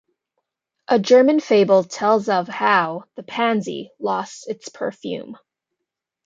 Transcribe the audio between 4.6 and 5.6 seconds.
perfume.